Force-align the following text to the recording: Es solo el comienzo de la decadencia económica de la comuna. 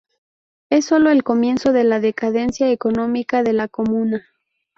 Es 0.71 0.85
solo 0.85 1.11
el 1.11 1.21
comienzo 1.23 1.73
de 1.73 1.83
la 1.83 1.99
decadencia 1.99 2.71
económica 2.71 3.43
de 3.43 3.53
la 3.53 3.67
comuna. 3.67 4.25